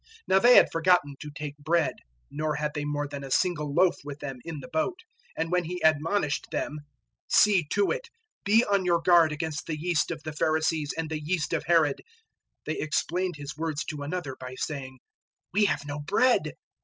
[0.03, 1.93] 008:014 Now they had forgotten to take bread,
[2.31, 4.95] nor had they more than a single loaf with them in the boat;
[5.37, 6.79] 008:015 and when He admonished them,
[7.27, 8.09] "See to it,
[8.43, 12.01] be on your guard against the yeast of the Pharisees and the yeast of Herod,"
[12.65, 14.97] 008:016 they explained His words to one another by saying,
[15.53, 16.53] "We have no bread!"